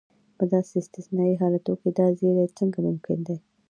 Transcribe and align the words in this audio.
په 0.37 0.43
داسې 0.53 0.73
استثنایي 0.81 1.35
حالتو 1.41 1.73
کې 1.81 1.89
دا 1.99 2.07
زیری 2.19 2.45
څنګه 2.57 2.79
ممکن 2.87 3.17
دی. 3.27 3.37